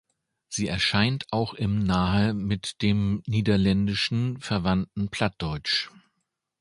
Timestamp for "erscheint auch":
0.67-1.53